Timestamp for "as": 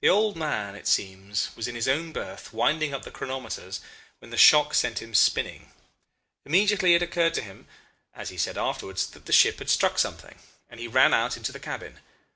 8.14-8.28